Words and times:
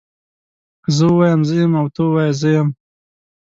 که 0.83 0.89
زه 0.97 1.05
ووایم 1.09 1.41
زه 1.47 1.53
يم 1.61 1.71
او 1.79 1.85
که 1.87 1.93
ته 1.95 2.01
ووايي 2.05 2.33
زه 2.39 2.49
يم 2.55 2.67